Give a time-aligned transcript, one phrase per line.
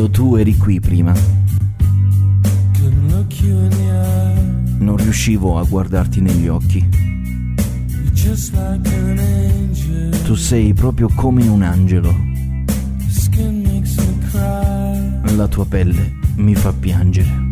[0.00, 1.12] Quando tu eri qui prima,
[4.78, 6.88] non riuscivo a guardarti negli occhi.
[10.24, 12.16] Tu sei proprio come un angelo.
[15.36, 17.48] La tua pelle mi fa piangere.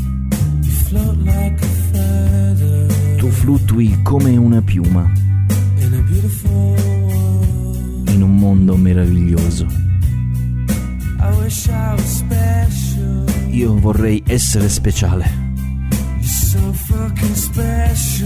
[3.18, 5.12] Tu fluttui come una piuma
[8.06, 9.87] in un mondo meraviglioso.
[13.50, 15.46] Io vorrei essere speciale.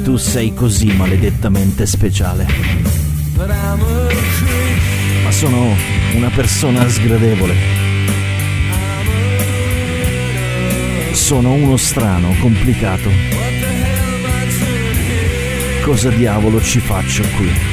[0.02, 2.46] Tu sei così maledettamente speciale.
[5.22, 5.76] Ma sono
[6.14, 7.54] una persona sgradevole.
[11.12, 13.08] Sono uno strano, complicato.
[15.84, 17.71] Cosa diavolo ci faccio qui?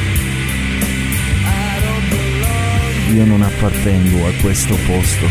[3.12, 5.26] Io non appartengo a questo posto.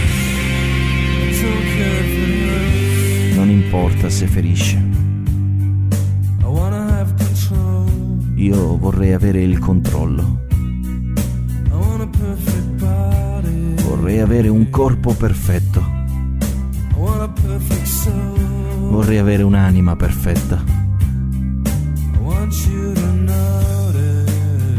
[3.36, 4.84] Non importa se ferisce.
[8.34, 10.40] Io vorrei avere il controllo.
[13.84, 15.80] Vorrei avere un corpo perfetto.
[18.88, 20.64] Vorrei avere un'anima perfetta.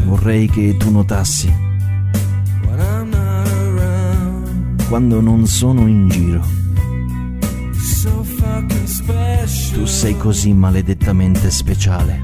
[0.04, 1.68] Vorrei che tu notassi
[4.90, 6.44] quando non sono in giro.
[9.72, 12.20] Tu sei così maledettamente speciale.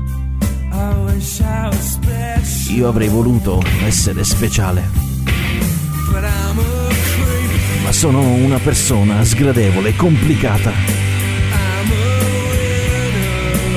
[2.70, 4.82] Io avrei voluto essere speciale.
[7.84, 10.72] Ma sono una persona sgradevole, complicata.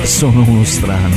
[0.02, 1.16] Sono uno strano.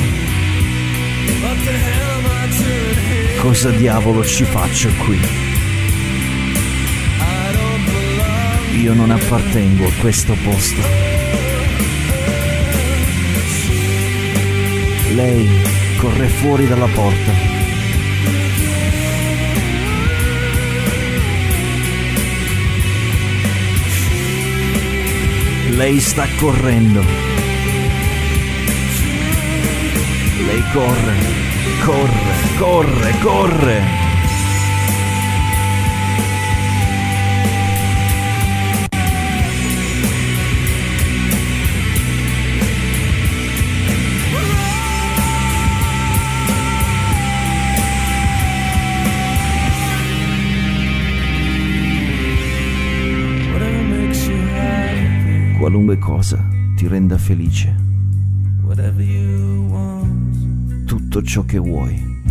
[3.40, 5.43] Cosa diavolo ci faccio qui?
[8.94, 10.80] Io non appartengo a questo posto.
[15.16, 15.50] Lei
[15.98, 17.32] corre fuori dalla porta.
[25.70, 27.04] Lei sta correndo.
[30.46, 31.16] Lei corre,
[31.84, 34.13] corre, corre, corre.
[55.64, 57.74] Qualunque cosa ti renda felice.
[60.86, 62.22] Tutto ciò che vuoi.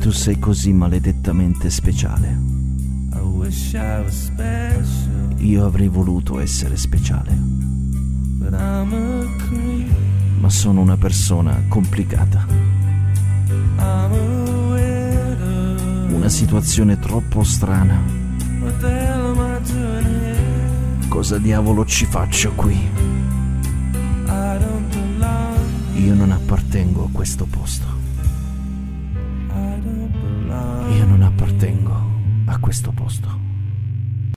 [0.00, 2.38] Tu sei così maledettamente speciale.
[5.40, 7.38] Io avrei voluto essere speciale.
[10.38, 12.46] Ma sono una persona complicata.
[16.08, 18.27] Una situazione troppo strana.
[21.18, 22.78] Cosa diavolo ci faccio qui?
[25.96, 27.86] Io non appartengo a questo posto.
[30.94, 31.92] Io non appartengo
[32.44, 33.47] a questo posto.